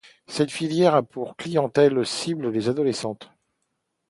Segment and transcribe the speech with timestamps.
[0.25, 3.29] Cette filière a pour clientèle cible les adolescentes.